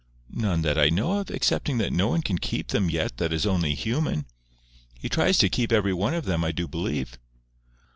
"None 0.33 0.63
that 0.63 0.79
I 0.79 0.89
know 0.89 1.19
of; 1.19 1.29
excepting 1.29 1.77
that 1.77 1.93
no 1.93 2.07
one 2.07 2.23
can 2.23 2.39
keep 2.39 2.69
them 2.69 2.89
yet 2.89 3.17
that 3.17 3.31
is 3.31 3.45
only 3.45 3.75
human. 3.75 4.25
He 4.97 5.09
tries 5.09 5.37
to 5.37 5.47
keep 5.47 5.71
every 5.71 5.93
one 5.93 6.15
of 6.15 6.25
them 6.25 6.43
I 6.43 6.51
do 6.51 6.67
believe." 6.67 7.19